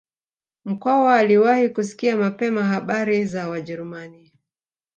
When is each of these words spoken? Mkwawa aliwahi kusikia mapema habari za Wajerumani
Mkwawa 0.65 1.15
aliwahi 1.15 1.69
kusikia 1.69 2.17
mapema 2.17 2.63
habari 2.63 3.25
za 3.25 3.49
Wajerumani 3.49 4.31